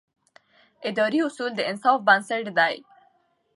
[0.89, 2.75] اداري اصول د انصاف بنسټ دی.